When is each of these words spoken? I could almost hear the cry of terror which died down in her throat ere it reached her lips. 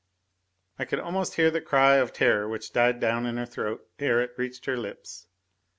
I 0.79 0.85
could 0.85 0.99
almost 0.99 1.35
hear 1.35 1.51
the 1.51 1.61
cry 1.61 1.97
of 1.97 2.11
terror 2.11 2.47
which 2.49 2.73
died 2.73 2.99
down 2.99 3.27
in 3.27 3.37
her 3.37 3.45
throat 3.45 3.87
ere 3.99 4.19
it 4.19 4.33
reached 4.35 4.65
her 4.65 4.75
lips. 4.75 5.27